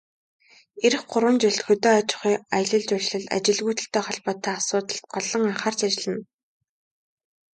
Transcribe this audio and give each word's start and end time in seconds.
Ирэх 0.85 1.03
гурван 1.11 1.37
жилд 1.41 1.61
хөдөө 1.67 1.91
аж 1.99 2.09
ахуй, 2.15 2.35
аялал 2.57 2.83
жуулчлал, 2.87 3.25
ажилгүйдэлтэй 3.37 4.03
холбоотой 4.05 4.53
асуудалд 4.59 5.03
голлон 5.13 5.43
анхаарч 5.49 5.79
ажиллана. 5.87 6.23